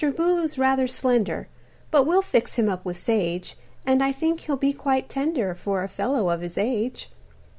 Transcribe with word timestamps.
Booloo's 0.03 0.57
rather 0.57 0.87
slender, 0.87 1.47
But 1.91 2.07
we'll 2.07 2.23
fix 2.23 2.55
him 2.55 2.67
up 2.67 2.83
with 2.83 2.97
sage, 2.97 3.55
And 3.85 4.01
I 4.03 4.11
think 4.11 4.39
he'll 4.39 4.57
be 4.57 4.73
quite 4.73 5.09
tender 5.09 5.53
For 5.53 5.83
a 5.83 5.87
fellow 5.87 6.31
of 6.31 6.41
his 6.41 6.57
age. 6.57 7.11